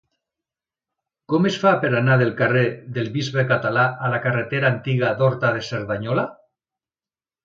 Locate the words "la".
4.13-4.21